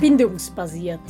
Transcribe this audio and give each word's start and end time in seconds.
Bindungsbasiert. 0.00 1.00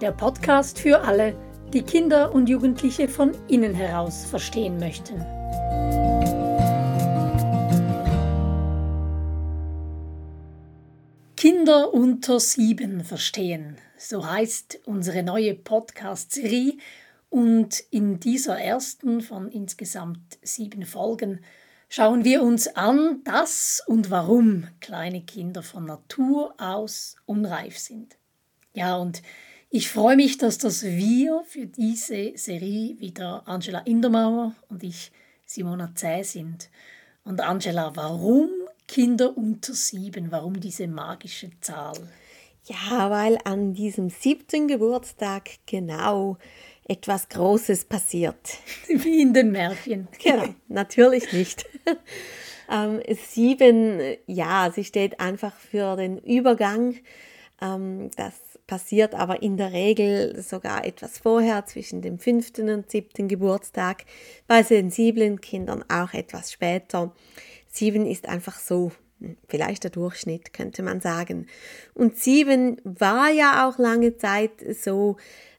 Der 0.00 0.10
Podcast 0.10 0.78
für 0.78 1.02
alle, 1.02 1.36
die 1.74 1.82
Kinder 1.82 2.34
und 2.34 2.48
Jugendliche 2.48 3.06
von 3.06 3.32
innen 3.48 3.74
heraus 3.74 4.24
verstehen 4.24 4.78
möchten. 4.78 5.20
Kinder 11.36 11.92
unter 11.92 12.40
sieben 12.40 13.04
verstehen. 13.04 13.76
So 13.98 14.26
heißt 14.26 14.80
unsere 14.86 15.22
neue 15.22 15.54
Podcast-Serie. 15.54 16.78
Und 17.28 17.80
in 17.90 18.20
dieser 18.20 18.58
ersten 18.58 19.20
von 19.20 19.50
insgesamt 19.50 20.38
sieben 20.42 20.86
Folgen 20.86 21.40
schauen 21.94 22.24
wir 22.24 22.42
uns 22.42 22.66
an, 22.66 23.22
dass 23.22 23.80
und 23.86 24.10
warum 24.10 24.66
kleine 24.80 25.22
Kinder 25.22 25.62
von 25.62 25.84
Natur 25.84 26.52
aus 26.58 27.14
unreif 27.24 27.78
sind. 27.78 28.16
Ja, 28.72 28.96
und 28.96 29.22
ich 29.70 29.88
freue 29.88 30.16
mich, 30.16 30.36
dass 30.36 30.58
das 30.58 30.82
wir 30.82 31.44
für 31.46 31.66
diese 31.66 32.32
Serie 32.36 32.98
wieder 32.98 33.46
Angela 33.46 33.78
Indermauer 33.78 34.56
und 34.68 34.82
ich, 34.82 35.12
Simona 35.46 35.94
Zäh, 35.94 36.24
sind. 36.24 36.68
Und 37.22 37.40
Angela, 37.40 37.94
warum 37.94 38.50
Kinder 38.88 39.38
unter 39.38 39.72
sieben? 39.72 40.32
Warum 40.32 40.58
diese 40.58 40.88
magische 40.88 41.50
Zahl? 41.60 42.08
Ja, 42.64 43.08
weil 43.08 43.38
an 43.44 43.72
diesem 43.72 44.10
siebten 44.10 44.66
Geburtstag 44.66 45.48
genau 45.64 46.38
etwas 46.86 47.28
Großes 47.28 47.86
passiert. 47.86 48.58
Wie 48.88 49.22
in 49.22 49.32
den 49.32 49.52
Märchen. 49.52 50.08
Genau, 50.22 50.54
natürlich 50.68 51.32
nicht. 51.32 51.64
ähm, 52.70 53.00
sieben, 53.30 54.00
ja, 54.26 54.70
sie 54.74 54.84
steht 54.84 55.20
einfach 55.20 55.54
für 55.54 55.96
den 55.96 56.18
Übergang. 56.18 56.96
Ähm, 57.60 58.10
das 58.16 58.34
passiert 58.66 59.14
aber 59.14 59.42
in 59.42 59.56
der 59.56 59.72
Regel 59.72 60.42
sogar 60.42 60.84
etwas 60.84 61.18
vorher, 61.18 61.66
zwischen 61.66 62.02
dem 62.02 62.18
fünften 62.18 62.68
und 62.70 62.90
siebten 62.90 63.28
Geburtstag. 63.28 64.04
Bei 64.46 64.62
sensiblen 64.62 65.40
Kindern 65.40 65.84
auch 65.88 66.14
etwas 66.14 66.52
später. 66.52 67.12
Sieben 67.68 68.06
ist 68.06 68.28
einfach 68.28 68.58
so 68.58 68.92
vielleicht 69.48 69.84
der 69.84 69.90
Durchschnitt, 69.90 70.52
könnte 70.52 70.82
man 70.82 71.00
sagen. 71.00 71.46
Und 71.94 72.18
sieben 72.18 72.80
war 72.84 73.30
ja 73.30 73.68
auch 73.68 73.78
lange 73.78 74.16
Zeit 74.16 74.52
so 74.80 75.16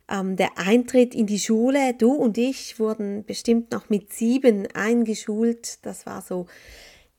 ähm, 0.09 0.35
der 0.35 0.57
Eintritt 0.57 1.15
in 1.15 1.27
die 1.27 1.39
Schule, 1.39 1.93
du 1.93 2.13
und 2.13 2.37
ich 2.37 2.79
wurden 2.79 3.25
bestimmt 3.25 3.71
noch 3.71 3.89
mit 3.89 4.13
sieben 4.13 4.67
eingeschult. 4.73 5.85
Das 5.85 6.05
war 6.05 6.21
so, 6.21 6.47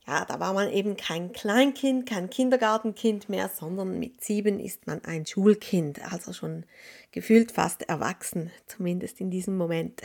ja, 0.07 0.23
da 0.25 0.39
war 0.39 0.53
man 0.53 0.71
eben 0.71 0.95
kein 0.95 1.33
Kleinkind, 1.33 2.07
kein 2.07 2.29
Kindergartenkind 2.29 3.27
mehr, 3.27 3.49
sondern 3.49 3.99
mit 3.99 4.23
sieben 4.23 4.59
ist 4.59 4.87
man 4.87 5.03
ein 5.03 5.25
Schulkind, 5.25 6.01
also 6.11 6.31
schon 6.31 6.65
gefühlt 7.11 7.51
fast 7.51 7.83
erwachsen, 7.89 8.51
zumindest 8.67 9.19
in 9.19 9.31
diesem 9.31 9.57
Moment. 9.57 10.01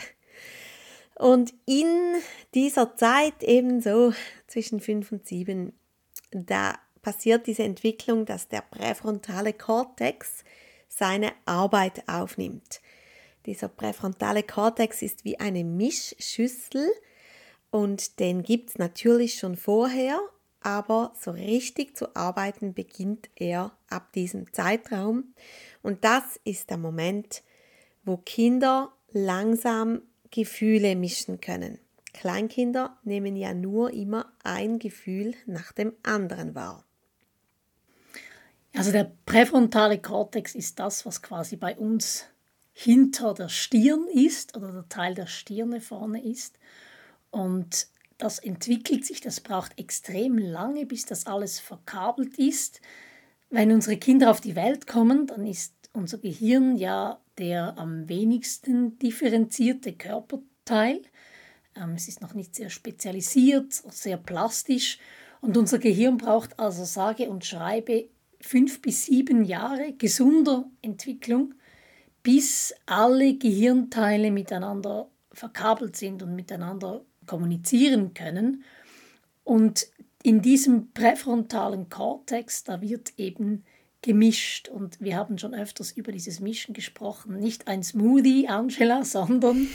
Und 1.15 1.53
in 1.65 2.15
dieser 2.53 2.95
Zeit 2.97 3.43
ebenso 3.43 4.13
zwischen 4.47 4.81
fünf 4.81 5.11
und 5.11 5.25
sieben, 5.25 5.73
da 6.31 6.73
passiert 7.01 7.47
diese 7.47 7.63
Entwicklung, 7.63 8.25
dass 8.25 8.47
der 8.47 8.61
präfrontale 8.61 9.53
Kortex 9.53 10.43
seine 10.95 11.31
Arbeit 11.45 12.07
aufnimmt. 12.07 12.81
Dieser 13.45 13.67
präfrontale 13.67 14.43
Kortex 14.43 15.01
ist 15.01 15.25
wie 15.25 15.39
eine 15.39 15.63
Mischschüssel 15.63 16.89
und 17.71 18.19
den 18.19 18.43
gibt 18.43 18.69
es 18.69 18.77
natürlich 18.77 19.35
schon 19.35 19.57
vorher, 19.57 20.19
aber 20.61 21.13
so 21.19 21.31
richtig 21.31 21.97
zu 21.97 22.15
arbeiten 22.15 22.73
beginnt 22.73 23.29
er 23.35 23.71
ab 23.89 24.13
diesem 24.13 24.53
Zeitraum. 24.53 25.33
Und 25.81 26.05
das 26.05 26.39
ist 26.45 26.69
der 26.69 26.77
Moment, 26.77 27.43
wo 28.03 28.17
Kinder 28.17 28.93
langsam 29.11 30.01
Gefühle 30.31 30.95
mischen 30.95 31.41
können. 31.41 31.79
Kleinkinder 32.13 32.97
nehmen 33.03 33.35
ja 33.35 33.53
nur 33.53 33.91
immer 33.91 34.31
ein 34.43 34.79
Gefühl 34.79 35.33
nach 35.45 35.71
dem 35.71 35.93
anderen 36.03 36.55
wahr. 36.55 36.85
Also 38.75 38.91
der 38.91 39.11
präfrontale 39.25 39.99
Kortex 39.99 40.55
ist 40.55 40.79
das, 40.79 41.05
was 41.05 41.21
quasi 41.21 41.55
bei 41.55 41.75
uns 41.75 42.25
hinter 42.73 43.35
der 43.35 43.49
Stirn 43.49 44.07
ist 44.11 44.57
oder 44.57 44.71
der 44.71 44.89
Teil 44.89 45.13
der 45.13 45.27
Stirne 45.27 45.79
vorne 45.79 46.23
ist. 46.23 46.57
Und 47.29 47.87
das 48.17 48.39
entwickelt 48.39 49.05
sich, 49.05 49.21
das 49.21 49.41
braucht 49.41 49.77
extrem 49.77 50.37
lange, 50.37 50.85
bis 50.85 51.05
das 51.05 51.27
alles 51.27 51.59
verkabelt 51.59 52.37
ist. 52.39 52.81
Wenn 53.49 53.71
unsere 53.71 53.97
Kinder 53.97 54.31
auf 54.31 54.41
die 54.41 54.55
Welt 54.55 54.87
kommen, 54.87 55.27
dann 55.27 55.45
ist 55.45 55.73
unser 55.93 56.17
Gehirn 56.17 56.75
ja 56.75 57.19
der 57.37 57.77
am 57.77 58.09
wenigsten 58.09 58.97
differenzierte 58.99 59.93
Körperteil. 59.93 61.01
Ähm, 61.75 61.93
es 61.95 62.07
ist 62.07 62.21
noch 62.21 62.33
nicht 62.33 62.55
sehr 62.55 62.69
spezialisiert, 62.69 63.73
sehr 63.73 64.17
plastisch 64.17 64.99
und 65.41 65.57
unser 65.57 65.79
Gehirn 65.79 66.17
braucht 66.17 66.59
also 66.59 66.85
sage 66.85 67.29
und 67.29 67.45
schreibe 67.45 68.07
fünf 68.43 68.81
bis 68.81 69.05
sieben 69.05 69.45
Jahre 69.45 69.93
gesunder 69.93 70.69
Entwicklung, 70.81 71.55
bis 72.21 72.75
alle 72.85 73.35
Gehirnteile 73.37 74.31
miteinander 74.31 75.09
verkabelt 75.31 75.95
sind 75.95 76.21
und 76.21 76.35
miteinander 76.35 77.03
kommunizieren 77.25 78.13
können. 78.13 78.63
Und 79.43 79.87
in 80.23 80.41
diesem 80.41 80.91
präfrontalen 80.91 81.89
Kortex, 81.89 82.63
da 82.63 82.81
wird 82.81 83.13
eben 83.17 83.63
gemischt. 84.01 84.67
Und 84.67 84.99
wir 85.01 85.15
haben 85.15 85.37
schon 85.37 85.53
öfters 85.53 85.91
über 85.91 86.11
dieses 86.11 86.39
Mischen 86.39 86.73
gesprochen. 86.73 87.39
Nicht 87.39 87.67
ein 87.67 87.81
Smoothie, 87.81 88.47
Angela, 88.47 89.03
sondern 89.05 89.67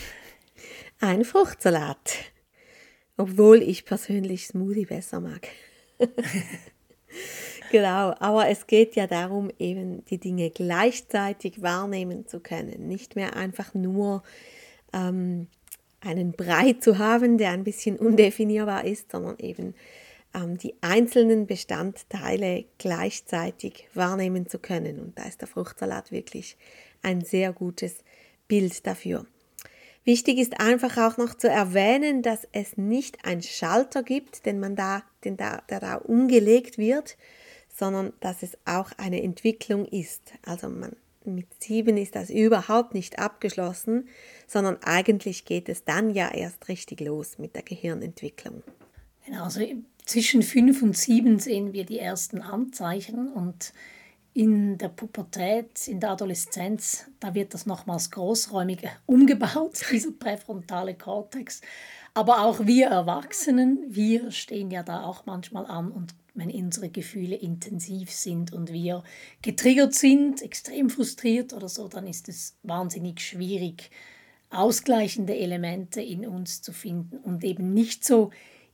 ein 0.99 1.25
Fruchtsalat. 1.25 2.13
Obwohl 3.17 3.61
ich 3.61 3.83
persönlich 3.85 4.47
Smoothie 4.47 4.85
besser 4.85 5.19
mag. 5.19 5.47
Genau, 7.71 8.15
aber 8.19 8.47
es 8.49 8.67
geht 8.67 8.95
ja 8.95 9.07
darum, 9.07 9.51
eben 9.59 10.03
die 10.05 10.17
Dinge 10.17 10.49
gleichzeitig 10.49 11.61
wahrnehmen 11.61 12.27
zu 12.27 12.39
können. 12.39 12.87
Nicht 12.87 13.15
mehr 13.15 13.35
einfach 13.35 13.73
nur 13.73 14.23
ähm, 14.93 15.47
einen 16.01 16.31
Brei 16.31 16.73
zu 16.73 16.97
haben, 16.97 17.37
der 17.37 17.51
ein 17.51 17.63
bisschen 17.63 17.97
undefinierbar 17.97 18.85
ist, 18.85 19.11
sondern 19.11 19.37
eben 19.37 19.75
ähm, 20.33 20.57
die 20.57 20.75
einzelnen 20.81 21.47
Bestandteile 21.47 22.65
gleichzeitig 22.77 23.87
wahrnehmen 23.93 24.47
zu 24.47 24.59
können. 24.59 24.99
Und 24.99 25.17
da 25.17 25.23
ist 25.23 25.41
der 25.41 25.47
Fruchtsalat 25.47 26.11
wirklich 26.11 26.57
ein 27.01 27.21
sehr 27.21 27.53
gutes 27.53 28.03
Bild 28.47 28.85
dafür. 28.87 29.25
Wichtig 30.05 30.39
ist 30.39 30.59
einfach 30.59 30.97
auch 30.97 31.17
noch 31.17 31.35
zu 31.35 31.49
erwähnen, 31.49 32.23
dass 32.23 32.47
es 32.51 32.77
nicht 32.77 33.25
einen 33.25 33.43
Schalter 33.43 34.01
gibt, 34.01 34.45
den 34.45 34.59
man 34.59 34.75
da, 34.75 35.03
den 35.23 35.37
da, 35.37 35.61
der 35.69 35.79
da 35.79 35.95
umgelegt 35.95 36.77
wird, 36.77 37.17
sondern 37.79 38.11
dass 38.19 38.43
es 38.43 38.57
auch 38.65 38.91
eine 38.97 39.23
Entwicklung 39.23 39.85
ist. 39.85 40.33
Also 40.45 40.67
man, 40.69 40.97
mit 41.23 41.47
sieben 41.63 41.95
ist 41.95 42.15
das 42.15 42.29
überhaupt 42.29 42.93
nicht 42.93 43.19
abgeschlossen, 43.19 44.09
sondern 44.47 44.77
eigentlich 44.83 45.45
geht 45.45 45.69
es 45.69 45.85
dann 45.85 46.11
ja 46.11 46.29
erst 46.29 46.67
richtig 46.67 46.99
los 46.99 47.37
mit 47.37 47.55
der 47.55 47.63
Gehirnentwicklung. 47.63 48.63
Genau, 49.25 49.45
also 49.45 49.61
zwischen 50.05 50.43
fünf 50.43 50.81
und 50.81 50.97
sieben 50.97 51.39
sehen 51.39 51.71
wir 51.71 51.85
die 51.85 51.99
ersten 51.99 52.41
Anzeichen 52.41 53.29
und 53.31 53.73
in 54.33 54.77
der 54.77 54.89
Pubertät, 54.89 55.87
in 55.87 55.99
der 55.99 56.11
Adoleszenz, 56.11 57.05
da 57.19 57.33
wird 57.33 57.53
das 57.53 57.65
nochmals 57.65 58.11
großräumig 58.11 58.87
umgebaut, 59.05 59.81
dieser 59.91 60.11
präfrontale 60.11 60.95
Kortex. 60.95 61.61
Aber 62.13 62.43
auch 62.43 62.65
wir 62.65 62.87
Erwachsenen, 62.87 63.85
wir 63.87 64.31
stehen 64.31 64.71
ja 64.71 64.83
da 64.83 65.03
auch 65.03 65.25
manchmal 65.25 65.65
an 65.65 65.91
und 65.91 66.13
wenn 66.33 66.51
unsere 66.51 66.89
Gefühle 66.89 67.35
intensiv 67.35 68.11
sind 68.11 68.53
und 68.53 68.71
wir 68.71 69.03
getriggert 69.41 69.93
sind, 69.93 70.41
extrem 70.41 70.89
frustriert 70.89 71.53
oder 71.53 71.69
so, 71.69 71.87
dann 71.87 72.07
ist 72.07 72.29
es 72.29 72.57
wahnsinnig 72.63 73.21
schwierig, 73.21 73.91
ausgleichende 74.49 75.35
Elemente 75.35 76.01
in 76.01 76.25
uns 76.25 76.61
zu 76.61 76.73
finden 76.73 77.17
und 77.17 77.43
eben 77.43 77.73
nicht 77.73 78.03
so 78.03 78.31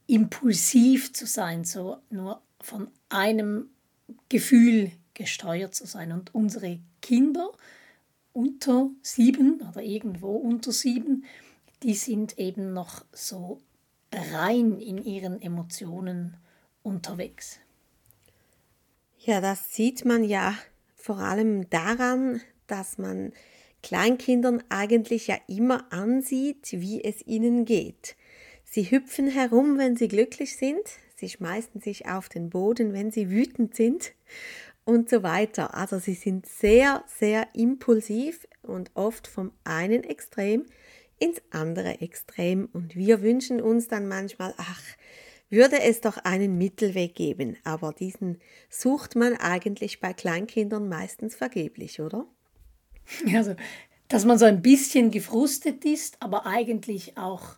impulsiv 0.08 1.14
zu 1.14 1.26
sein, 1.26 1.64
so 1.64 1.98
nur 2.10 2.42
von 2.62 2.88
einem 3.10 3.70
Gefühl 4.30 4.92
gesteuert 5.14 5.76
zu 5.76 5.86
sein. 5.86 6.12
Und 6.12 6.34
unsere 6.34 6.80
Kinder 7.02 7.52
unter 8.34 8.90
sieben 9.02 9.62
oder 9.62 9.82
irgendwo 9.82 10.36
unter 10.36 10.72
sieben, 10.72 11.26
die 11.84 11.94
sind 11.94 12.38
eben 12.38 12.74
noch 12.74 13.06
so 13.12 13.62
rein 14.12 14.80
in 14.80 15.04
ihren 15.04 15.42
Emotionen 15.42 16.38
unterwegs. 16.86 17.60
Ja, 19.18 19.42
das 19.42 19.74
sieht 19.74 20.06
man 20.06 20.24
ja 20.24 20.56
vor 20.96 21.18
allem 21.18 21.70
daran, 21.70 22.42
dass 22.68 22.98
man 22.98 23.34
Kleinkindern 23.82 24.64
eigentlich 24.70 25.28
ja 25.28 25.38
immer 25.48 25.92
ansieht, 25.92 26.72
wie 26.72 27.04
es 27.04 27.26
ihnen 27.26 27.66
geht. 27.66 28.16
Sie 28.64 28.90
hüpfen 28.90 29.28
herum, 29.28 29.78
wenn 29.78 29.96
sie 29.96 30.08
glücklich 30.08 30.58
sind, 30.58 30.82
sie 31.16 31.30
schmeißen 31.30 31.82
sich 31.82 32.08
auf 32.08 32.30
den 32.30 32.50
Boden, 32.50 32.94
wenn 32.94 33.12
sie 33.12 33.30
wütend 33.30 33.76
sind 33.76 34.14
und 34.86 35.10
so 35.10 35.24
weiter. 35.24 35.76
Also 35.76 36.00
sie 36.00 36.14
sind 36.14 36.46
sehr, 36.46 37.04
sehr 37.08 37.48
impulsiv 37.54 38.48
und 38.62 38.92
oft 38.96 39.28
vom 39.28 39.52
einen 39.64 40.04
Extrem 40.04 40.66
ins 41.20 41.42
andere 41.52 42.02
Extrem. 42.02 42.68
Und 42.74 42.96
wir 42.96 43.22
wünschen 43.22 43.62
uns 43.62 43.88
dann 43.88 44.08
manchmal, 44.08 44.54
ach, 44.58 44.84
würde 45.50 45.82
es 45.82 46.02
doch 46.02 46.18
einen 46.18 46.58
Mittelweg 46.58 47.16
geben. 47.16 47.58
Aber 47.64 47.94
diesen 47.94 48.40
sucht 48.70 49.16
man 49.16 49.36
eigentlich 49.38 50.00
bei 50.00 50.14
Kleinkindern 50.14 50.90
meistens 50.90 51.36
vergeblich, 51.36 52.02
oder? 52.02 52.26
Also, 53.36 53.56
dass 54.08 54.26
man 54.26 54.38
so 54.38 54.46
ein 54.46 54.62
bisschen 54.62 55.12
gefrustet 55.12 55.86
ist, 55.86 56.22
aber 56.22 56.46
eigentlich 56.46 57.18
auch 57.18 57.56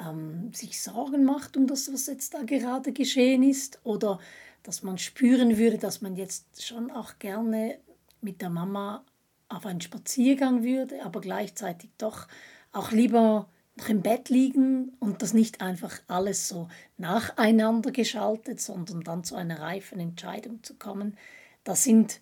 ähm, 0.00 0.52
sich 0.52 0.80
Sorgen 0.80 1.24
macht 1.24 1.56
um 1.56 1.66
das, 1.66 1.92
was 1.92 2.06
jetzt 2.06 2.34
da 2.34 2.42
gerade 2.42 2.92
geschehen 2.92 3.42
ist. 3.42 3.80
Oder 3.84 4.20
dass 4.62 4.82
man 4.82 4.98
spüren 4.98 5.58
würde, 5.58 5.78
dass 5.78 6.02
man 6.02 6.16
jetzt 6.16 6.64
schon 6.64 6.90
auch 6.90 7.18
gerne 7.18 7.78
mit 8.20 8.42
der 8.42 8.50
Mama 8.50 9.04
auf 9.48 9.64
einen 9.64 9.80
Spaziergang 9.80 10.64
würde, 10.64 11.04
aber 11.04 11.20
gleichzeitig 11.20 11.90
doch 11.98 12.26
auch 12.72 12.90
lieber 12.90 13.48
noch 13.76 13.88
im 13.88 14.02
Bett 14.02 14.30
liegen 14.30 14.96
und 15.00 15.22
das 15.22 15.34
nicht 15.34 15.60
einfach 15.60 16.00
alles 16.08 16.48
so 16.48 16.68
nacheinander 16.96 17.90
geschaltet, 17.90 18.60
sondern 18.60 19.02
dann 19.02 19.22
zu 19.22 19.36
einer 19.36 19.60
reifen 19.60 20.00
Entscheidung 20.00 20.62
zu 20.62 20.74
kommen. 20.74 21.16
Das 21.62 21.84
sind 21.84 22.20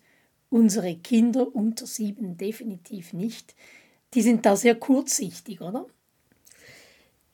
unsere 0.49 0.95
Kinder 0.95 1.53
unter 1.55 1.87
sieben 1.87 2.37
definitiv 2.37 3.13
nicht. 3.13 3.55
Die 4.13 4.21
sind 4.21 4.45
da 4.45 4.55
sehr 4.55 4.75
kurzsichtig, 4.75 5.61
oder? 5.61 5.85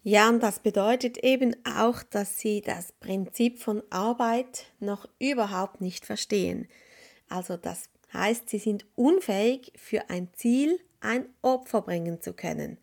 Ja, 0.03 0.29
und 0.29 0.41
das 0.41 0.59
bedeutet 0.59 1.19
eben 1.19 1.55
auch, 1.63 2.01
dass 2.01 2.39
sie 2.39 2.61
das 2.61 2.91
Prinzip 2.93 3.59
von 3.59 3.83
Arbeit 3.91 4.65
noch 4.79 5.07
überhaupt 5.19 5.81
nicht 5.81 6.05
verstehen. 6.05 6.67
Also 7.29 7.55
das 7.55 7.83
heißt, 8.13 8.49
sie 8.49 8.57
sind 8.57 8.85
unfähig, 8.95 9.71
für 9.75 10.09
ein 10.09 10.29
Ziel 10.33 10.79
ein 11.01 11.25
Opfer 11.41 11.81
bringen 11.81 12.21
zu 12.21 12.33
können. 12.33 12.77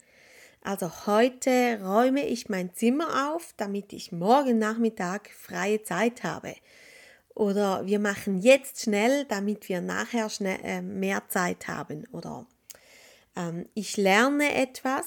Also 0.62 1.06
heute 1.06 1.80
räume 1.82 2.26
ich 2.26 2.48
mein 2.48 2.74
Zimmer 2.74 3.32
auf, 3.32 3.54
damit 3.56 3.92
ich 3.92 4.12
morgen 4.12 4.58
Nachmittag 4.58 5.30
freie 5.30 5.82
Zeit 5.82 6.24
habe. 6.24 6.54
Oder 7.34 7.86
wir 7.86 8.00
machen 8.00 8.40
jetzt 8.40 8.82
schnell, 8.82 9.24
damit 9.26 9.68
wir 9.68 9.80
nachher 9.80 10.28
schnell, 10.28 10.58
äh, 10.64 10.82
mehr 10.82 11.22
Zeit 11.28 11.68
haben. 11.68 12.06
Oder 12.10 12.46
ähm, 13.36 13.66
ich 13.74 13.96
lerne 13.96 14.54
etwas, 14.54 15.06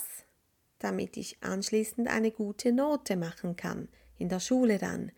damit 0.80 1.18
ich 1.18 1.38
anschließend 1.42 2.08
eine 2.08 2.32
gute 2.32 2.72
Note 2.72 3.18
machen 3.18 3.56
kann, 3.56 3.90
in 4.18 4.30
der 4.30 4.40
Schule 4.40 4.78
dann. 4.78 5.12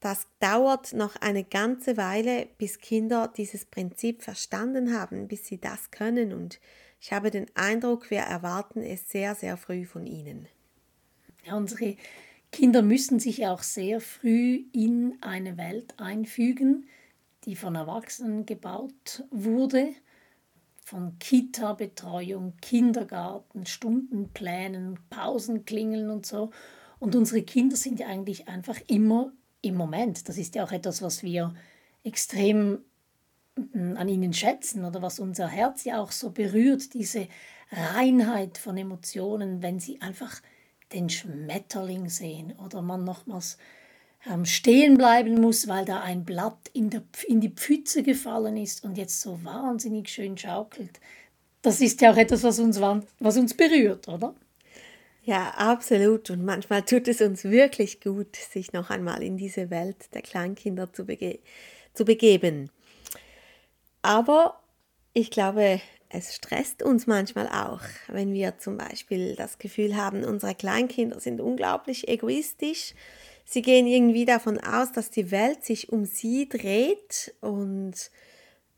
Das 0.00 0.26
dauert 0.38 0.92
noch 0.92 1.16
eine 1.16 1.44
ganze 1.44 1.96
Weile, 1.96 2.46
bis 2.58 2.78
Kinder 2.78 3.32
dieses 3.34 3.64
Prinzip 3.64 4.22
verstanden 4.22 4.98
haben, 4.98 5.28
bis 5.28 5.46
sie 5.46 5.58
das 5.58 5.90
können 5.90 6.34
und 6.34 6.60
ich 7.04 7.12
habe 7.12 7.30
den 7.30 7.44
Eindruck, 7.54 8.10
wir 8.10 8.20
erwarten 8.20 8.80
es 8.80 9.10
sehr, 9.10 9.34
sehr 9.34 9.58
früh 9.58 9.84
von 9.84 10.06
ihnen. 10.06 10.48
Unsere 11.52 11.96
Kinder 12.50 12.80
müssen 12.80 13.20
sich 13.20 13.46
auch 13.46 13.62
sehr 13.62 14.00
früh 14.00 14.64
in 14.72 15.18
eine 15.20 15.58
Welt 15.58 16.00
einfügen, 16.00 16.86
die 17.44 17.56
von 17.56 17.74
Erwachsenen 17.74 18.46
gebaut 18.46 19.22
wurde, 19.30 19.90
von 20.82 21.18
Kita-Betreuung, 21.18 22.54
Kindergarten, 22.62 23.66
Stundenplänen, 23.66 24.98
Pausenklingeln 25.10 26.08
und 26.08 26.24
so. 26.24 26.52
Und 27.00 27.14
unsere 27.14 27.42
Kinder 27.42 27.76
sind 27.76 28.00
ja 28.00 28.06
eigentlich 28.06 28.48
einfach 28.48 28.80
immer 28.86 29.30
im 29.60 29.74
Moment. 29.74 30.26
Das 30.26 30.38
ist 30.38 30.54
ja 30.54 30.64
auch 30.64 30.72
etwas, 30.72 31.02
was 31.02 31.22
wir 31.22 31.52
extrem 32.02 32.78
an 33.56 34.08
ihnen 34.08 34.32
schätzen 34.32 34.84
oder 34.84 35.02
was 35.02 35.20
unser 35.20 35.48
Herz 35.48 35.84
ja 35.84 36.00
auch 36.00 36.12
so 36.12 36.30
berührt, 36.30 36.94
diese 36.94 37.28
Reinheit 37.70 38.58
von 38.58 38.76
Emotionen, 38.76 39.62
wenn 39.62 39.78
sie 39.78 40.00
einfach 40.00 40.40
den 40.92 41.08
Schmetterling 41.08 42.08
sehen 42.08 42.54
oder 42.64 42.82
man 42.82 43.04
nochmals 43.04 43.58
ähm, 44.26 44.44
stehen 44.44 44.96
bleiben 44.96 45.40
muss, 45.40 45.68
weil 45.68 45.84
da 45.84 46.00
ein 46.00 46.24
Blatt 46.24 46.70
in, 46.72 46.90
der, 46.90 47.02
in 47.26 47.40
die 47.40 47.50
Pfütze 47.50 48.02
gefallen 48.02 48.56
ist 48.56 48.84
und 48.84 48.96
jetzt 48.96 49.20
so 49.20 49.42
wahnsinnig 49.44 50.08
schön 50.08 50.36
schaukelt. 50.36 51.00
Das 51.62 51.80
ist 51.80 52.00
ja 52.00 52.12
auch 52.12 52.16
etwas, 52.16 52.42
was 52.42 52.58
uns, 52.58 52.80
was 52.80 53.36
uns 53.36 53.54
berührt, 53.54 54.08
oder? 54.08 54.34
Ja, 55.22 55.54
absolut. 55.56 56.28
Und 56.28 56.44
manchmal 56.44 56.82
tut 56.82 57.08
es 57.08 57.22
uns 57.22 57.44
wirklich 57.44 58.00
gut, 58.00 58.36
sich 58.36 58.72
noch 58.74 58.90
einmal 58.90 59.22
in 59.22 59.38
diese 59.38 59.70
Welt 59.70 60.12
der 60.12 60.20
Kleinkinder 60.20 60.92
zu, 60.92 61.06
bege 61.06 61.38
zu 61.94 62.04
begeben. 62.04 62.70
Aber 64.04 64.60
ich 65.14 65.30
glaube, 65.30 65.80
es 66.10 66.34
stresst 66.34 66.82
uns 66.82 67.06
manchmal 67.06 67.48
auch, 67.48 67.80
wenn 68.08 68.34
wir 68.34 68.58
zum 68.58 68.76
Beispiel 68.76 69.34
das 69.34 69.56
Gefühl 69.56 69.96
haben, 69.96 70.24
unsere 70.24 70.54
Kleinkinder 70.54 71.20
sind 71.20 71.40
unglaublich 71.40 72.06
egoistisch. 72.06 72.92
Sie 73.46 73.62
gehen 73.62 73.86
irgendwie 73.86 74.26
davon 74.26 74.60
aus, 74.60 74.92
dass 74.92 75.08
die 75.08 75.30
Welt 75.30 75.64
sich 75.64 75.90
um 75.90 76.04
sie 76.04 76.46
dreht 76.50 77.34
und 77.40 77.94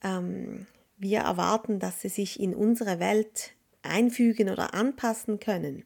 ähm, 0.05 0.69
wir 0.97 1.23
erwarten, 1.23 1.81
dass 1.81 2.03
sie 2.03 2.09
sich 2.09 2.39
in 2.39 2.55
unsere 2.55 3.01
Welt 3.01 3.51
einfügen 3.83 4.49
oder 4.49 4.75
anpassen 4.75 5.41
können. 5.41 5.85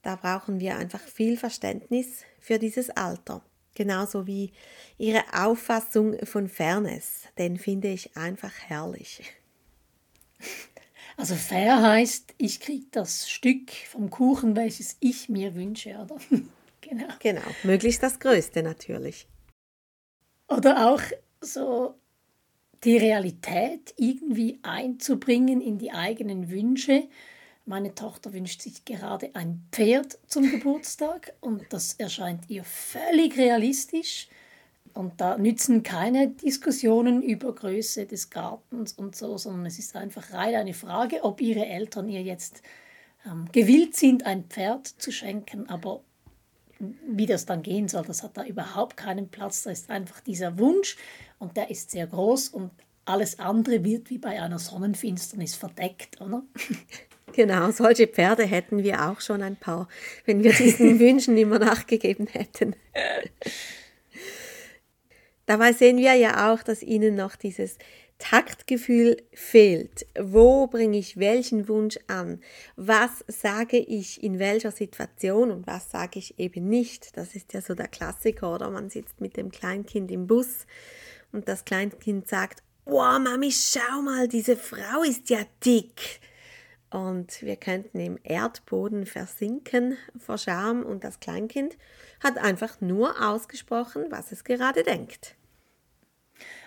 Da 0.00 0.16
brauchen 0.16 0.58
wir 0.58 0.78
einfach 0.78 1.02
viel 1.02 1.36
Verständnis 1.36 2.24
für 2.40 2.58
dieses 2.58 2.88
Alter 2.88 3.42
genauso 3.78 4.26
wie 4.26 4.52
ihre 4.98 5.22
Auffassung 5.32 6.18
von 6.26 6.48
Fairness. 6.48 7.22
Den 7.38 7.56
finde 7.56 7.88
ich 7.88 8.14
einfach 8.16 8.52
herrlich. 8.66 9.22
Also 11.16 11.34
fair 11.34 11.80
heißt, 11.80 12.34
ich 12.36 12.60
kriege 12.60 12.86
das 12.90 13.30
Stück 13.30 13.70
vom 13.88 14.10
Kuchen, 14.10 14.54
welches 14.54 14.96
ich 15.00 15.28
mir 15.28 15.54
wünsche, 15.54 15.90
oder? 15.90 16.16
genau. 16.80 17.08
Genau, 17.20 17.42
möglichst 17.62 18.02
das 18.02 18.20
Größte 18.20 18.62
natürlich. 18.62 19.26
Oder 20.48 20.90
auch 20.92 21.02
so 21.40 21.94
die 22.84 22.96
Realität 22.96 23.94
irgendwie 23.96 24.58
einzubringen 24.62 25.60
in 25.60 25.78
die 25.78 25.92
eigenen 25.92 26.50
Wünsche 26.50 27.08
meine 27.68 27.94
Tochter 27.94 28.32
wünscht 28.32 28.62
sich 28.62 28.84
gerade 28.84 29.30
ein 29.34 29.66
Pferd 29.72 30.18
zum 30.26 30.50
Geburtstag 30.50 31.34
und 31.40 31.62
das 31.70 31.94
erscheint 31.94 32.48
ihr 32.48 32.64
völlig 32.64 33.36
realistisch. 33.36 34.28
Und 34.94 35.20
da 35.20 35.38
nützen 35.38 35.84
keine 35.84 36.28
Diskussionen 36.28 37.22
über 37.22 37.54
Größe 37.54 38.06
des 38.06 38.30
Gartens 38.30 38.94
und 38.94 39.14
so, 39.14 39.38
sondern 39.38 39.66
es 39.66 39.78
ist 39.78 39.94
einfach 39.94 40.32
rein 40.32 40.56
eine 40.56 40.74
Frage, 40.74 41.22
ob 41.22 41.40
ihre 41.40 41.66
Eltern 41.66 42.08
ihr 42.08 42.22
jetzt 42.22 42.62
ähm, 43.24 43.46
gewillt 43.52 43.94
sind, 43.94 44.26
ein 44.26 44.44
Pferd 44.44 44.86
zu 44.88 45.12
schenken. 45.12 45.68
Aber 45.68 46.00
wie 47.06 47.26
das 47.26 47.46
dann 47.46 47.62
gehen 47.62 47.86
soll, 47.86 48.04
das 48.06 48.22
hat 48.22 48.36
da 48.36 48.44
überhaupt 48.44 48.96
keinen 48.96 49.28
Platz. 49.28 49.62
Da 49.62 49.70
ist 49.70 49.90
einfach 49.90 50.20
dieser 50.20 50.58
Wunsch 50.58 50.96
und 51.38 51.56
der 51.56 51.70
ist 51.70 51.90
sehr 51.90 52.06
groß 52.06 52.48
und 52.48 52.70
alles 53.04 53.38
andere 53.38 53.84
wird 53.84 54.10
wie 54.10 54.18
bei 54.18 54.40
einer 54.40 54.58
Sonnenfinsternis 54.58 55.54
verdeckt, 55.54 56.20
oder? 56.20 56.42
Genau, 57.32 57.70
solche 57.70 58.06
Pferde 58.06 58.44
hätten 58.44 58.82
wir 58.82 59.08
auch 59.08 59.20
schon 59.20 59.42
ein 59.42 59.56
paar, 59.56 59.88
wenn 60.24 60.42
wir 60.42 60.52
diesen 60.52 60.98
Wünschen 61.00 61.36
immer 61.36 61.58
nachgegeben 61.58 62.26
hätten. 62.26 62.74
Dabei 65.46 65.72
sehen 65.72 65.98
wir 65.98 66.14
ja 66.14 66.52
auch, 66.52 66.62
dass 66.62 66.82
ihnen 66.82 67.14
noch 67.14 67.36
dieses 67.36 67.78
Taktgefühl 68.18 69.16
fehlt. 69.32 70.06
Wo 70.20 70.66
bringe 70.66 70.98
ich 70.98 71.18
welchen 71.18 71.68
Wunsch 71.68 71.98
an? 72.08 72.40
Was 72.76 73.24
sage 73.28 73.78
ich 73.78 74.22
in 74.22 74.38
welcher 74.38 74.72
Situation 74.72 75.50
und 75.50 75.66
was 75.66 75.90
sage 75.90 76.18
ich 76.18 76.38
eben 76.38 76.68
nicht? 76.68 77.16
Das 77.16 77.34
ist 77.34 77.52
ja 77.52 77.60
so 77.60 77.74
der 77.74 77.88
Klassiker, 77.88 78.54
oder? 78.54 78.70
Man 78.70 78.90
sitzt 78.90 79.20
mit 79.20 79.36
dem 79.36 79.50
Kleinkind 79.50 80.10
im 80.10 80.26
Bus 80.26 80.66
und 81.32 81.48
das 81.48 81.64
Kleinkind 81.64 82.28
sagt, 82.28 82.62
Wow, 82.84 83.18
Mami, 83.18 83.52
schau 83.52 84.00
mal, 84.02 84.28
diese 84.28 84.56
Frau 84.56 85.02
ist 85.02 85.28
ja 85.28 85.40
dick 85.62 86.20
und 86.90 87.42
wir 87.42 87.56
könnten 87.56 88.00
im 88.00 88.18
Erdboden 88.22 89.04
versinken 89.04 89.96
vor 90.18 90.38
Scham 90.38 90.82
und 90.82 91.04
das 91.04 91.20
Kleinkind 91.20 91.76
hat 92.20 92.38
einfach 92.38 92.80
nur 92.80 93.22
ausgesprochen, 93.22 94.06
was 94.10 94.32
es 94.32 94.44
gerade 94.44 94.82
denkt. 94.82 95.36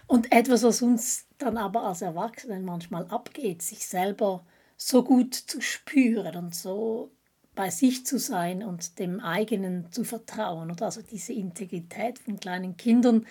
Und 0.06 0.32
etwas, 0.32 0.64
was 0.64 0.82
uns 0.82 1.26
dann 1.38 1.58
aber 1.58 1.84
als 1.84 2.02
Erwachsenen 2.02 2.66
manchmal 2.66 3.08
abgeht, 3.08 3.62
sich 3.62 3.88
selber 3.88 4.46
so 4.78 5.04
gut 5.04 5.34
zu 5.34 5.62
spüren 5.62 6.36
und 6.36 6.56
so 6.56 7.12
bei 7.56 7.70
sich 7.70 8.06
zu 8.06 8.20
sein 8.20 8.64
und 8.64 9.00
dem 9.00 9.20
eigenen 9.20 9.92
zu 9.92 10.04
vertrauen. 10.04 10.72
Oder 10.72 10.86
also 10.86 11.02
diese 11.02 11.34
Integrität 11.34 12.20
von 12.20 12.40
kleinen 12.40 12.78
Kindern 12.78 13.26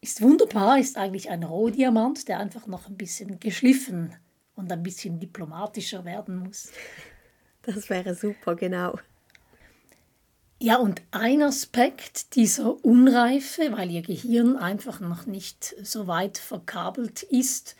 ist 0.00 0.22
wunderbar, 0.22 0.78
ist 0.78 0.96
eigentlich 0.96 1.30
ein 1.30 1.42
Rohdiamant, 1.42 2.28
der 2.28 2.38
einfach 2.38 2.66
noch 2.66 2.88
ein 2.88 2.96
bisschen 2.96 3.40
geschliffen 3.40 4.10
wird 4.10 4.27
und 4.58 4.72
ein 4.72 4.82
bisschen 4.82 5.18
diplomatischer 5.20 6.04
werden 6.04 6.36
muss. 6.36 6.70
Das 7.62 7.88
wäre 7.88 8.14
super, 8.14 8.56
genau. 8.56 8.98
Ja, 10.60 10.76
und 10.76 11.00
ein 11.12 11.42
Aspekt 11.42 12.34
dieser 12.34 12.84
Unreife, 12.84 13.70
weil 13.72 13.90
ihr 13.90 14.02
Gehirn 14.02 14.56
einfach 14.56 14.98
noch 14.98 15.26
nicht 15.26 15.76
so 15.82 16.08
weit 16.08 16.38
verkabelt 16.38 17.22
ist, 17.22 17.76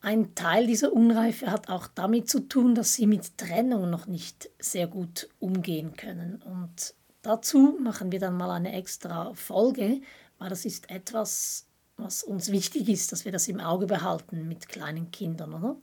ein 0.00 0.34
Teil 0.34 0.66
dieser 0.66 0.92
Unreife 0.92 1.50
hat 1.50 1.68
auch 1.68 1.86
damit 1.86 2.28
zu 2.28 2.40
tun, 2.40 2.74
dass 2.74 2.94
sie 2.94 3.06
mit 3.06 3.38
Trennung 3.38 3.88
noch 3.88 4.06
nicht 4.06 4.50
sehr 4.58 4.88
gut 4.88 5.28
umgehen 5.38 5.96
können. 5.96 6.42
Und 6.42 6.94
dazu 7.22 7.78
machen 7.80 8.10
wir 8.10 8.18
dann 8.18 8.36
mal 8.36 8.50
eine 8.50 8.72
extra 8.72 9.32
Folge, 9.34 10.00
weil 10.38 10.50
das 10.50 10.64
ist 10.64 10.90
etwas, 10.90 11.66
was 12.02 12.22
uns 12.22 12.50
wichtig 12.50 12.88
ist, 12.88 13.12
dass 13.12 13.24
wir 13.24 13.32
das 13.32 13.48
im 13.48 13.60
Auge 13.60 13.86
behalten 13.86 14.48
mit 14.48 14.68
kleinen 14.68 15.10
Kindern, 15.10 15.54
oder? 15.54 15.76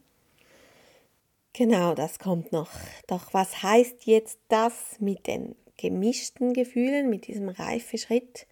Genau, 1.54 1.96
das 1.96 2.20
kommt 2.20 2.52
noch. 2.52 2.70
Doch 3.08 3.34
was 3.34 3.64
heißt 3.64 4.06
jetzt 4.06 4.40
das 4.48 4.74
mit 5.00 5.28
den 5.28 5.56
gemischten 5.78 6.54
Gefühlen, 6.54 7.10
mit 7.10 7.28
diesem 7.28 7.50
Reifeschritt 7.50 8.48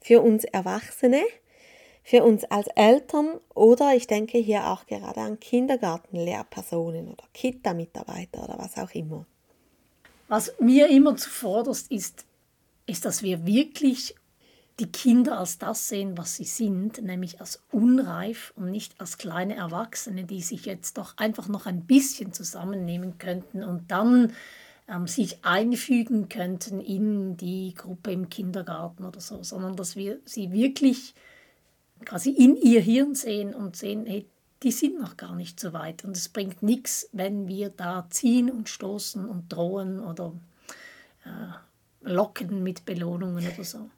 für 0.00 0.20
uns 0.22 0.44
Erwachsene, 0.44 1.22
für 2.02 2.24
uns 2.24 2.44
als 2.44 2.68
Eltern 2.74 3.38
oder 3.54 3.94
ich 3.94 4.06
denke 4.06 4.38
hier 4.38 4.68
auch 4.68 4.86
gerade 4.86 5.20
an 5.20 5.38
Kindergartenlehrpersonen 5.38 7.08
oder 7.08 7.24
Kita-Mitarbeiter 7.34 8.44
oder 8.44 8.58
was 8.58 8.76
auch 8.78 8.90
immer. 8.94 9.26
Was 10.28 10.54
mir 10.58 10.88
immer 10.88 11.16
zuvorderst 11.16 11.90
ist, 11.90 12.24
ist, 12.86 13.04
dass 13.04 13.22
wir 13.22 13.46
wirklich 13.46 14.14
die 14.80 14.90
Kinder 14.90 15.38
als 15.38 15.58
das 15.58 15.88
sehen, 15.88 16.16
was 16.16 16.36
sie 16.36 16.44
sind, 16.44 17.02
nämlich 17.02 17.40
als 17.40 17.62
unreif 17.70 18.52
und 18.56 18.70
nicht 18.70 18.98
als 19.00 19.18
kleine 19.18 19.54
Erwachsene, 19.54 20.24
die 20.24 20.40
sich 20.40 20.64
jetzt 20.64 20.96
doch 20.98 21.16
einfach 21.18 21.48
noch 21.48 21.66
ein 21.66 21.82
bisschen 21.84 22.32
zusammennehmen 22.32 23.18
könnten 23.18 23.62
und 23.62 23.90
dann 23.90 24.32
ähm, 24.88 25.06
sich 25.06 25.44
einfügen 25.44 26.28
könnten 26.28 26.80
in 26.80 27.36
die 27.36 27.74
Gruppe 27.74 28.12
im 28.12 28.30
Kindergarten 28.30 29.04
oder 29.04 29.20
so, 29.20 29.42
sondern 29.42 29.76
dass 29.76 29.96
wir 29.96 30.18
sie 30.24 30.50
wirklich 30.50 31.14
quasi 32.04 32.30
in 32.30 32.56
ihr 32.56 32.80
Hirn 32.80 33.14
sehen 33.14 33.54
und 33.54 33.76
sehen, 33.76 34.06
hey, 34.06 34.26
die 34.62 34.72
sind 34.72 34.98
noch 34.98 35.16
gar 35.16 35.34
nicht 35.34 35.60
so 35.60 35.72
weit. 35.72 36.04
Und 36.04 36.16
es 36.16 36.28
bringt 36.28 36.62
nichts, 36.62 37.08
wenn 37.12 37.48
wir 37.48 37.68
da 37.70 38.06
ziehen 38.10 38.50
und 38.50 38.68
stoßen 38.68 39.28
und 39.28 39.52
drohen 39.52 40.00
oder 40.00 40.32
äh, 41.24 42.08
locken 42.10 42.62
mit 42.62 42.84
Belohnungen 42.84 43.46
oder 43.46 43.64
so. 43.64 43.90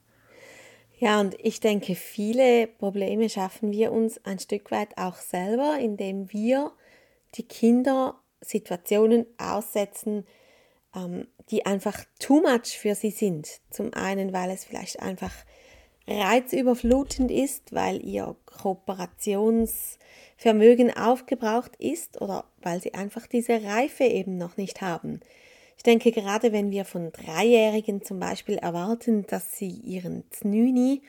Ja, 1.03 1.19
und 1.19 1.35
ich 1.37 1.59
denke, 1.59 1.95
viele 1.95 2.65
Probleme 2.65 3.27
schaffen 3.27 3.73
wir 3.73 3.91
uns 3.91 4.23
ein 4.23 4.39
Stück 4.39 4.71
weit 4.71 4.97
auch 4.97 5.17
selber, 5.17 5.77
indem 5.77 6.31
wir 6.31 6.71
die 7.35 7.43
Kinder 7.43 8.21
Situationen 8.39 9.25
aussetzen, 9.37 10.25
ähm, 10.95 11.27
die 11.49 11.65
einfach 11.65 12.05
too 12.19 12.39
much 12.39 12.77
für 12.77 12.95
sie 12.95 13.11
sind. 13.11 13.59
Zum 13.69 13.93
einen, 13.93 14.31
weil 14.31 14.49
es 14.49 14.63
vielleicht 14.63 15.01
einfach 15.01 15.33
reizüberflutend 16.07 17.31
ist, 17.31 17.73
weil 17.73 18.01
ihr 18.01 18.37
Kooperationsvermögen 18.45 20.95
aufgebraucht 20.95 21.75
ist 21.79 22.21
oder 22.21 22.45
weil 22.61 22.81
sie 22.81 22.93
einfach 22.93 23.27
diese 23.27 23.61
Reife 23.61 24.05
eben 24.05 24.37
noch 24.37 24.55
nicht 24.55 24.79
haben. 24.79 25.19
Ich 25.83 25.91
denke, 25.91 26.13
gerade 26.13 26.53
wenn 26.53 26.71
wir 26.71 26.85
von 26.85 27.11
Dreijährigen 27.11 28.05
zum 28.05 28.17
Beispiel 28.17 28.55
erwarten, 28.55 29.27
dass 29.27 29.57
sie 29.57 29.67
ihren 29.67 30.23
Znüni 30.29 31.01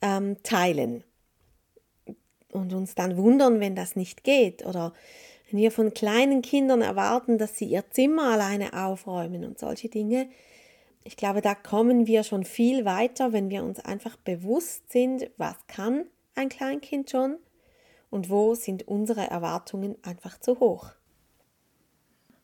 ähm, 0.00 0.42
teilen 0.42 1.04
und 2.50 2.72
uns 2.72 2.94
dann 2.94 3.18
wundern, 3.18 3.60
wenn 3.60 3.76
das 3.76 3.96
nicht 3.96 4.24
geht 4.24 4.64
oder 4.64 4.94
wenn 5.50 5.60
wir 5.60 5.70
von 5.70 5.92
kleinen 5.92 6.40
Kindern 6.40 6.80
erwarten, 6.80 7.36
dass 7.36 7.58
sie 7.58 7.66
ihr 7.66 7.90
Zimmer 7.90 8.32
alleine 8.32 8.72
aufräumen 8.72 9.44
und 9.44 9.58
solche 9.58 9.90
Dinge, 9.90 10.30
ich 11.04 11.18
glaube, 11.18 11.42
da 11.42 11.54
kommen 11.54 12.06
wir 12.06 12.24
schon 12.24 12.44
viel 12.44 12.86
weiter, 12.86 13.34
wenn 13.34 13.50
wir 13.50 13.62
uns 13.62 13.80
einfach 13.80 14.16
bewusst 14.16 14.90
sind, 14.90 15.30
was 15.36 15.56
kann 15.66 16.06
ein 16.34 16.48
Kleinkind 16.48 17.10
schon 17.10 17.36
und 18.08 18.30
wo 18.30 18.54
sind 18.54 18.88
unsere 18.88 19.28
Erwartungen 19.28 19.96
einfach 20.00 20.40
zu 20.40 20.58
hoch. 20.58 20.88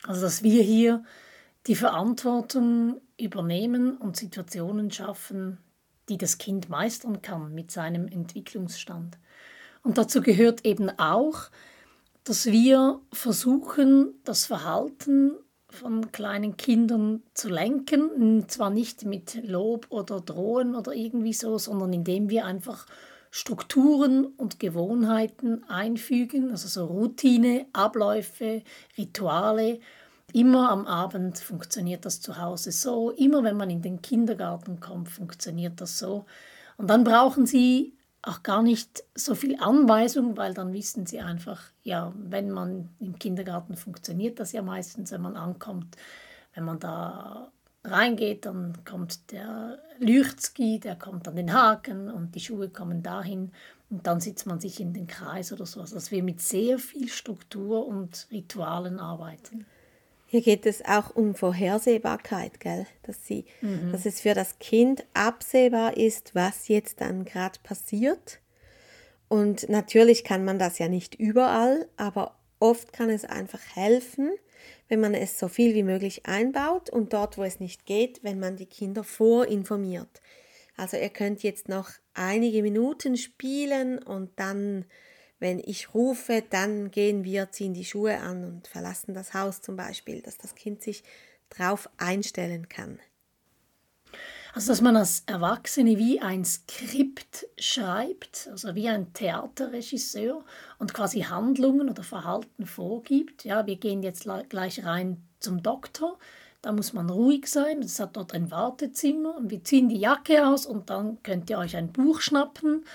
Also, 0.07 0.21
dass 0.21 0.43
wir 0.43 0.63
hier 0.63 1.03
die 1.67 1.75
Verantwortung 1.75 3.01
übernehmen 3.19 3.97
und 3.97 4.17
Situationen 4.17 4.91
schaffen, 4.91 5.59
die 6.09 6.19
das 6.19 6.39
Kind 6.39 6.69
meistern 6.69 7.23
kann 7.23 7.53
mit 7.55 7.71
seinem 7.71 8.07
Entwicklungsstand. 8.07 9.19
Und 9.83 9.99
dazu 9.99 10.21
gehört 10.21 10.65
eben 10.65 10.91
auch, 10.99 11.51
dass 12.25 12.47
wir 12.47 13.01
versuchen, 13.13 14.15
das 14.25 14.47
Verhalten 14.47 15.33
von 15.69 16.11
kleinen 16.13 16.57
Kindern 16.57 17.23
zu 17.35 17.49
lenken, 17.49 18.49
zwar 18.49 18.71
nicht 18.71 19.05
mit 19.05 19.45
Lob 19.45 19.87
oder 19.91 20.21
Drohen 20.21 20.75
oder 20.75 20.93
irgendwie 20.93 21.33
so, 21.33 21.59
sondern 21.59 21.93
indem 21.93 22.31
wir 22.31 22.47
einfach 22.47 22.87
Strukturen 23.31 24.27
und 24.27 24.59
Gewohnheiten 24.61 25.65
einfügen, 25.65 26.51
also 26.51 26.69
so 26.69 26.87
Routine, 26.87 27.67
Abläufe, 27.73 28.63
Rituale. 28.97 29.81
Immer 30.33 30.71
am 30.71 30.87
Abend 30.87 31.39
funktioniert 31.39 32.05
das 32.05 32.21
zu 32.21 32.39
Hause 32.39 32.73
so, 32.73 33.11
immer 33.11 33.45
wenn 33.45 33.57
man 33.57 33.71
in 33.71 33.83
den 33.83 34.03
Kindergarten 34.03 34.81
kommt, 34.81 35.09
funktioniert 35.09 35.81
das 35.81 35.99
so. 35.99 36.27
Und 36.77 36.89
dann 36.91 37.05
brauchen 37.05 37.47
sie 37.47 37.97
auch 38.23 38.43
gar 38.43 38.63
nicht 38.63 39.05
so 39.15 39.35
viel 39.35 39.57
Anweisung, 39.61 40.37
weil 40.37 40.53
dann 40.53 40.73
wissen 40.73 41.07
sie 41.07 41.21
einfach, 41.21 41.63
ja, 41.85 42.13
wenn 42.17 42.51
man 42.51 42.91
im 42.99 43.19
Kindergarten 43.19 43.77
funktioniert 43.77 44.41
das 44.41 44.53
ja 44.53 44.63
meistens, 44.63 45.13
wenn 45.13 45.23
man 45.23 45.37
ankommt, 45.37 45.97
wenn 46.55 46.65
man 46.65 46.81
da 46.81 47.53
reingeht, 47.85 48.47
dann 48.47 48.85
kommt 48.85 49.31
der 49.31 49.79
Lüchtski, 49.99 50.81
der 50.81 50.97
kommt 50.97 51.29
an 51.29 51.37
den 51.37 51.53
Haken 51.53 52.11
und 52.11 52.35
die 52.35 52.41
Schuhe 52.41 52.69
kommen 52.69 53.03
dahin 53.03 53.53
und 53.91 54.07
dann 54.07 54.21
sitzt 54.21 54.47
man 54.47 54.59
sich 54.59 54.81
in 54.81 54.93
den 54.93 55.07
Kreis 55.07 55.53
oder 55.53 55.67
so. 55.67 55.81
Also 55.81 56.11
wir 56.11 56.23
mit 56.25 56.41
sehr 56.41 56.81
viel 56.81 57.09
Struktur 57.09 57.87
und 57.87 58.27
Ritualen 58.33 58.99
arbeiten. 58.99 59.67
Hier 60.37 60.43
geht 60.43 60.67
es 60.67 60.85
auch 60.85 61.17
um 61.17 61.35
Vorhersehbarkeit, 61.35 62.61
gell? 62.61 62.87
Dass, 63.05 63.27
sie, 63.27 63.47
mhm. 63.63 63.91
dass 63.91 64.05
es 64.05 64.21
für 64.21 64.35
das 64.35 64.59
Kind 64.59 65.07
absehbar 65.15 65.97
ist, 65.97 66.35
was 66.35 66.69
jetzt 66.69 67.01
dann 67.01 67.25
gerade 67.25 67.59
passiert. 67.63 68.41
Und 69.29 69.71
natürlich 69.71 70.25
kann 70.25 70.45
man 70.45 70.59
das 70.59 70.79
ja 70.79 70.89
nicht 70.89 71.15
überall, 71.15 71.89
aber 71.97 72.37
oft 72.61 72.93
kann 72.93 73.09
es 73.09 73.25
einfach 73.25 73.63
helfen, 73.75 74.31
wenn 74.91 75.01
man 75.01 75.15
es 75.15 75.39
so 75.39 75.49
viel 75.49 75.75
wie 75.75 75.83
möglich 75.83 76.27
einbaut 76.27 76.91
und 76.91 77.15
dort, 77.15 77.39
wo 77.39 77.43
es 77.43 77.59
nicht 77.59 77.87
geht, 77.87 78.23
wenn 78.23 78.39
man 78.39 78.57
die 78.57 78.67
Kinder 78.67 79.05
vorinformiert. 79.05 80.21
Also 80.77 80.99
ihr 80.99 81.09
könnt 81.09 81.45
jetzt 81.45 81.71
noch 81.71 81.89
einige 82.13 82.63
Minuten 82.63 83.17
spielen 83.17 83.99
und 84.03 84.39
dann 84.39 84.85
wenn 85.39 85.59
ich 85.59 85.95
rufe, 85.95 86.43
dann 86.49 86.91
gehen 86.91 87.25
wir, 87.25 87.51
ziehen 87.51 87.75
die 87.75 87.85
Schuhe 87.85 88.19
an 88.19 88.45
und 88.45 88.67
verlassen 88.67 89.15
das 89.15 89.35
Haus 89.35 89.61
zum 89.61 89.77
Beispiel, 89.77 90.23
dass 90.23 90.39
das 90.39 90.55
Kind 90.55 90.83
sich 90.83 91.03
darauf 91.51 91.89
einstellen 91.99 92.69
kann. 92.69 92.99
Also 94.55 94.73
dass 94.73 94.81
man 94.81 94.97
als 94.97 95.23
Erwachsene 95.27 95.99
wie 95.99 96.23
ein 96.23 96.43
Skript 96.43 97.47
schreibt, 97.59 98.49
also 98.51 98.75
wie 98.75 98.89
ein 98.89 99.13
Theaterregisseur 99.13 100.43
und 100.79 100.95
quasi 100.95 101.21
Handlungen 101.21 101.91
oder 101.91 102.03
Verhalten 102.03 102.65
vorgibt. 102.65 103.45
Ja, 103.45 103.67
wir 103.67 103.77
gehen 103.77 104.03
jetzt 104.03 104.27
gleich 104.49 104.83
rein 104.83 105.23
zum 105.41 105.63
Doktor. 105.63 106.19
Da 106.63 106.73
muss 106.73 106.95
man 106.95 107.11
ruhig 107.11 107.49
sein. 107.49 107.83
Es 107.83 108.01
hat 108.01 108.17
dort 108.17 108.33
ein 108.33 108.51
Wartezimmer 108.51 109.37
und 109.37 109.51
wir 109.51 109.63
ziehen 109.63 109.91
die 109.91 109.99
Jacke 109.99 110.47
aus 110.47 110.65
und 110.65 110.89
dann 110.89 111.23
könnt 111.23 111.51
ihr 111.51 111.59
euch 111.59 111.77
ein 111.77 111.93
Buch 111.93 112.23
schnappen 112.23 112.87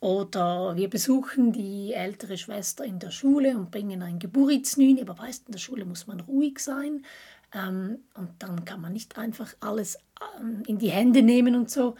oder 0.00 0.76
wir 0.76 0.88
besuchen 0.88 1.52
die 1.52 1.92
ältere 1.92 2.38
Schwester 2.38 2.84
in 2.84 2.98
der 2.98 3.10
Schule 3.10 3.56
und 3.56 3.70
bringen 3.70 4.02
ein 4.02 4.18
Geburiznün. 4.18 5.00
Aber 5.00 5.18
weißt, 5.18 5.46
in 5.46 5.52
der 5.52 5.58
Schule 5.58 5.84
muss 5.84 6.06
man 6.06 6.20
ruhig 6.20 6.60
sein. 6.60 7.04
Ähm, 7.52 7.98
und 8.14 8.30
dann 8.38 8.64
kann 8.64 8.80
man 8.80 8.92
nicht 8.92 9.18
einfach 9.18 9.54
alles 9.60 9.98
ähm, 10.38 10.62
in 10.66 10.78
die 10.78 10.90
Hände 10.90 11.22
nehmen 11.22 11.56
und 11.56 11.70
so. 11.70 11.96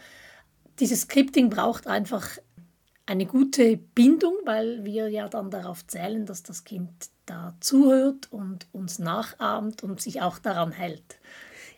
Dieses 0.79 1.01
Scripting 1.01 1.49
braucht 1.49 1.87
einfach 1.87 2.37
eine 3.05 3.25
gute 3.25 3.75
Bindung, 3.75 4.35
weil 4.45 4.85
wir 4.85 5.09
ja 5.09 5.27
dann 5.27 5.49
darauf 5.49 5.85
zählen, 5.87 6.25
dass 6.25 6.43
das 6.43 6.63
Kind 6.63 6.89
da 7.25 7.55
zuhört 7.59 8.31
und 8.31 8.67
uns 8.71 8.99
nachahmt 8.99 9.83
und 9.83 9.99
sich 9.99 10.21
auch 10.21 10.39
daran 10.39 10.71
hält. 10.71 11.19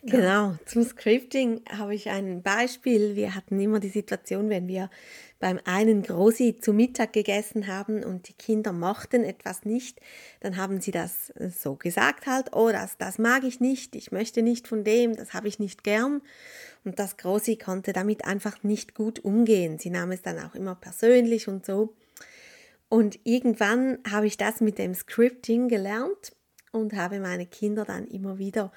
Genau, 0.03 0.55
zum 0.65 0.83
Scripting 0.83 1.61
habe 1.69 1.93
ich 1.95 2.09
ein 2.09 2.41
Beispiel. 2.41 3.15
Wir 3.15 3.35
hatten 3.35 3.59
immer 3.59 3.79
die 3.79 3.89
Situation, 3.89 4.49
wenn 4.49 4.67
wir 4.67 4.89
beim 5.41 5.59
einen 5.65 6.03
Grosi 6.03 6.57
zu 6.61 6.71
Mittag 6.71 7.11
gegessen 7.11 7.67
haben 7.67 8.03
und 8.03 8.29
die 8.29 8.33
Kinder 8.33 8.71
mochten 8.71 9.25
etwas 9.25 9.65
nicht, 9.65 9.99
dann 10.39 10.55
haben 10.55 10.79
sie 10.79 10.91
das 10.91 11.31
äh, 11.31 11.49
so 11.49 11.75
gesagt 11.75 12.27
halt, 12.27 12.55
oh, 12.55 12.69
das, 12.71 12.97
das 12.97 13.17
mag 13.17 13.43
ich 13.43 13.59
nicht, 13.59 13.95
ich 13.95 14.13
möchte 14.13 14.41
nicht 14.41 14.69
von 14.69 14.85
dem, 14.85 15.15
das 15.15 15.33
habe 15.33 15.49
ich 15.49 15.59
nicht 15.59 15.83
gern. 15.83 16.21
Und 16.85 16.97
das 16.99 17.17
Grosi 17.17 17.57
konnte 17.57 17.91
damit 17.91 18.25
einfach 18.25 18.63
nicht 18.63 18.95
gut 18.95 19.19
umgehen. 19.19 19.77
Sie 19.77 19.89
nahm 19.89 20.11
es 20.11 20.21
dann 20.21 20.39
auch 20.39 20.55
immer 20.55 20.75
persönlich 20.75 21.47
und 21.47 21.65
so. 21.65 21.93
Und 22.87 23.19
irgendwann 23.23 23.99
habe 24.09 24.27
ich 24.27 24.37
das 24.37 24.61
mit 24.61 24.77
dem 24.77 24.93
Scripting 24.93 25.67
gelernt 25.67 26.33
und 26.71 26.93
habe 26.93 27.19
meine 27.19 27.45
Kinder 27.45 27.85
dann 27.85 28.07
immer 28.07 28.37
wieder 28.37 28.71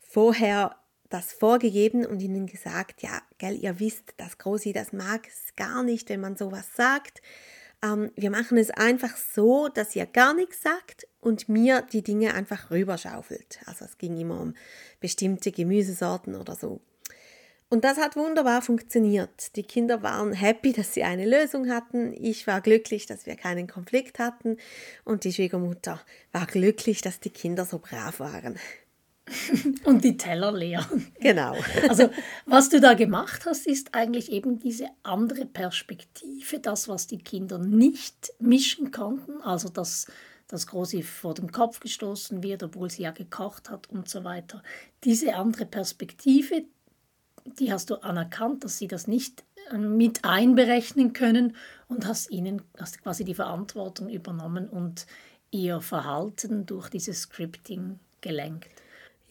vorher 0.00 0.76
das 1.10 1.32
vorgegeben 1.32 2.06
und 2.06 2.20
ihnen 2.20 2.46
gesagt, 2.46 3.02
ja, 3.02 3.20
gell, 3.38 3.56
ihr 3.56 3.78
wisst, 3.80 4.14
das 4.16 4.38
Großi, 4.38 4.72
das 4.72 4.92
mag 4.92 5.26
es 5.26 5.54
gar 5.56 5.82
nicht, 5.82 6.08
wenn 6.08 6.20
man 6.20 6.36
sowas 6.36 6.66
sagt. 6.74 7.20
Ähm, 7.82 8.10
wir 8.16 8.30
machen 8.30 8.58
es 8.58 8.70
einfach 8.70 9.16
so, 9.16 9.68
dass 9.68 9.96
ihr 9.96 10.06
gar 10.06 10.34
nichts 10.34 10.62
sagt 10.62 11.06
und 11.20 11.48
mir 11.48 11.82
die 11.82 12.02
Dinge 12.02 12.34
einfach 12.34 12.70
rüberschaufelt. 12.70 13.60
Also 13.66 13.84
es 13.84 13.98
ging 13.98 14.18
immer 14.18 14.40
um 14.40 14.54
bestimmte 15.00 15.52
Gemüsesorten 15.52 16.34
oder 16.34 16.54
so. 16.54 16.80
Und 17.72 17.84
das 17.84 17.98
hat 17.98 18.16
wunderbar 18.16 18.62
funktioniert. 18.62 19.54
Die 19.54 19.62
Kinder 19.62 20.02
waren 20.02 20.32
happy, 20.32 20.72
dass 20.72 20.92
sie 20.92 21.04
eine 21.04 21.24
Lösung 21.24 21.70
hatten. 21.70 22.12
Ich 22.12 22.48
war 22.48 22.60
glücklich, 22.60 23.06
dass 23.06 23.26
wir 23.26 23.36
keinen 23.36 23.68
Konflikt 23.68 24.18
hatten. 24.18 24.56
Und 25.04 25.22
die 25.22 25.32
Schwiegermutter 25.32 26.00
war 26.32 26.46
glücklich, 26.46 27.00
dass 27.00 27.20
die 27.20 27.30
Kinder 27.30 27.64
so 27.64 27.78
brav 27.78 28.18
waren. 28.18 28.58
Und 29.84 30.04
die 30.04 30.16
Teller 30.16 30.52
leer. 30.52 30.86
Genau. 31.20 31.54
Also 31.88 32.10
was 32.46 32.68
du 32.68 32.80
da 32.80 32.94
gemacht 32.94 33.46
hast, 33.46 33.66
ist 33.66 33.94
eigentlich 33.94 34.32
eben 34.32 34.58
diese 34.58 34.86
andere 35.02 35.46
Perspektive, 35.46 36.58
das, 36.60 36.88
was 36.88 37.06
die 37.06 37.18
Kinder 37.18 37.58
nicht 37.58 38.32
mischen 38.38 38.90
konnten, 38.90 39.40
also 39.42 39.68
dass 39.68 40.06
das 40.48 40.66
Große 40.66 41.02
vor 41.02 41.34
den 41.34 41.52
Kopf 41.52 41.80
gestoßen 41.80 42.42
wird, 42.42 42.62
obwohl 42.62 42.90
sie 42.90 43.02
ja 43.02 43.12
gekocht 43.12 43.70
hat 43.70 43.88
und 43.88 44.08
so 44.08 44.24
weiter. 44.24 44.62
Diese 45.04 45.34
andere 45.34 45.64
Perspektive, 45.64 46.64
die 47.44 47.72
hast 47.72 47.90
du 47.90 48.02
anerkannt, 48.02 48.64
dass 48.64 48.78
sie 48.78 48.88
das 48.88 49.06
nicht 49.06 49.44
äh, 49.70 49.78
mit 49.78 50.24
einberechnen 50.24 51.12
können 51.12 51.56
und 51.88 52.06
hast 52.06 52.30
ihnen 52.30 52.62
hast 52.78 53.02
quasi 53.02 53.24
die 53.24 53.34
Verantwortung 53.34 54.08
übernommen 54.08 54.68
und 54.68 55.06
ihr 55.50 55.80
Verhalten 55.80 56.66
durch 56.66 56.88
dieses 56.88 57.22
Scripting 57.22 57.98
gelenkt. 58.20 58.68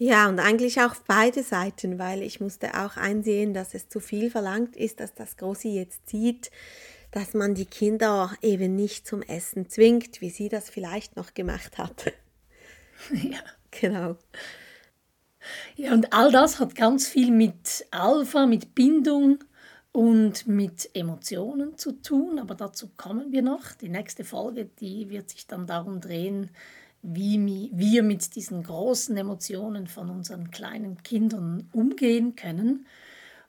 Ja, 0.01 0.29
und 0.29 0.39
eigentlich 0.39 0.79
auch 0.79 0.96
beide 1.08 1.44
Seiten, 1.44 2.00
weil 2.00 2.22
ich 2.22 2.39
musste 2.39 2.74
auch 2.74 2.96
einsehen, 2.96 3.53
dass 3.53 3.74
es 3.74 3.89
zu 3.89 4.00
viel 4.00 4.32
verlangt 4.32 4.77
ist, 4.77 5.01
dass 5.01 5.13
das 5.13 5.36
Große 5.36 5.68
jetzt 5.68 6.08
sieht, 6.08 6.51
dass 7.12 7.34
man 7.34 7.53
die 7.53 7.65
Kinder 7.65 8.32
eben 8.41 8.77
nicht 8.77 9.06
zum 9.06 9.22
Essen 9.22 9.68
zwingt, 9.68 10.22
wie 10.22 10.29
sie 10.29 10.48
das 10.48 10.70
vielleicht 10.70 11.15
noch 11.15 11.34
gemacht 11.34 11.77
hat. 11.77 12.13
Ja. 13.13 13.39
Genau. 13.72 14.18
Ja, 15.75 15.94
und 15.94 16.12
all 16.12 16.32
das 16.32 16.60
hat 16.60 16.75
ganz 16.75 17.08
viel 17.08 17.32
mit 17.32 17.86
Alpha, 17.91 18.46
mit 18.46 18.75
Bindung 18.75 19.44
und 19.91 20.48
mit 20.48 20.89
Emotionen 20.94 21.77
zu 21.77 21.94
tun, 21.94 22.39
aber 22.39 22.56
dazu 22.56 22.89
kommen 22.98 23.32
wir 23.32 23.41
noch. 23.41 23.72
Die 23.74 23.89
nächste 23.89 24.24
Folge, 24.24 24.65
die 24.65 25.10
wird 25.10 25.29
sich 25.29 25.48
dann 25.48 25.65
darum 25.65 26.01
drehen, 26.01 26.50
wie 27.01 27.72
wir 27.74 28.03
mit 28.03 28.36
diesen 28.36 28.63
großen 28.63 29.15
Emotionen 29.15 29.88
von 29.88 30.10
unseren 30.10 30.51
kleinen 30.51 31.01
Kindern 31.03 31.70
umgehen 31.72 32.36
können. 32.36 32.86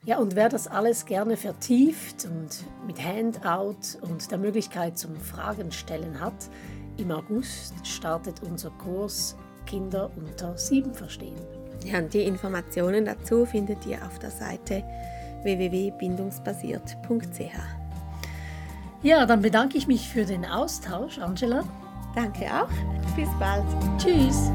Ja, 0.05 0.19
und 0.19 0.35
wer 0.35 0.49
das 0.49 0.67
alles 0.67 1.05
gerne 1.05 1.37
vertieft 1.37 2.25
und 2.25 2.65
mit 2.87 3.05
Handout 3.05 3.99
und 4.01 4.31
der 4.31 4.39
Möglichkeit 4.39 4.99
zum 4.99 5.17
Fragen 5.17 5.73
stellen 5.73 6.21
hat, 6.21 6.49
im 6.97 7.11
August 7.11 7.87
startet 7.87 8.43
unser 8.43 8.71
Kurs 8.71 9.37
Kinder 9.67 10.11
unter 10.17 10.57
sieben 10.57 10.95
verstehen. 10.95 11.37
Ja, 11.85 11.99
und 11.99 12.15
die 12.15 12.23
Informationen 12.23 13.05
dazu 13.05 13.45
findet 13.47 13.85
ihr 13.87 14.05
auf 14.05 14.19
der 14.19 14.31
Seite 14.31 14.83
www.bindungsbasiert.ch. 15.43 17.41
Ja, 19.03 19.25
dann 19.25 19.43
bedanke 19.43 19.79
ich 19.79 19.87
mich 19.87 20.09
für 20.09 20.25
den 20.25 20.45
Austausch, 20.45 21.19
Angela. 21.19 21.65
Danke 22.15 22.47
auch. 22.47 22.69
Bis 23.17 23.29
bald. 23.39 23.65
Tschüss. 23.99 24.51